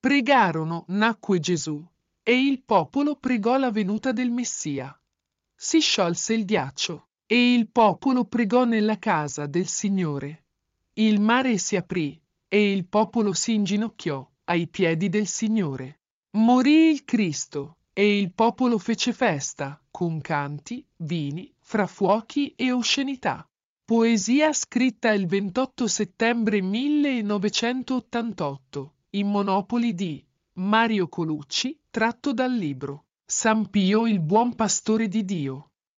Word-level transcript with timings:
Pregarono, 0.00 0.84
nacque 0.88 1.38
Gesù, 1.40 1.86
e 2.22 2.32
il 2.32 2.62
popolo 2.62 3.16
pregò 3.16 3.58
la 3.58 3.70
venuta 3.70 4.12
del 4.12 4.30
Messia. 4.30 4.98
Si 5.54 5.80
sciolse 5.80 6.32
il 6.32 6.46
ghiaccio, 6.46 7.08
e 7.26 7.52
il 7.52 7.68
popolo 7.68 8.24
pregò 8.24 8.64
nella 8.64 8.98
casa 8.98 9.44
del 9.44 9.66
Signore. 9.66 10.44
Il 10.94 11.20
mare 11.20 11.58
si 11.58 11.76
aprì, 11.76 12.18
e 12.48 12.72
il 12.72 12.86
popolo 12.86 13.34
si 13.34 13.52
inginocchiò 13.52 14.26
ai 14.44 14.68
piedi 14.68 15.10
del 15.10 15.26
Signore. 15.26 16.00
Morì 16.30 16.88
il 16.88 17.04
Cristo, 17.04 17.76
e 17.92 18.16
il 18.16 18.32
popolo 18.32 18.78
fece 18.78 19.12
festa, 19.12 19.78
con 19.90 20.22
canti, 20.22 20.82
vini, 20.96 21.52
fra 21.58 21.86
fuochi 21.86 22.54
e 22.56 22.72
oscenità. 22.72 23.46
Poesia 23.84 24.54
scritta 24.54 25.12
il 25.12 25.26
28 25.26 25.86
settembre 25.86 26.62
1988 26.62 28.94
in 29.10 29.28
Monopoli 29.28 29.94
di 29.94 30.24
Mario 30.54 31.08
Colucci, 31.08 31.76
tratto 31.90 32.32
dal 32.32 32.52
libro 32.52 33.06
San 33.24 33.68
Pio 33.70 34.06
il 34.06 34.20
buon 34.20 34.54
pastore 34.54 35.08
di 35.08 35.24
Dio. 35.24 35.69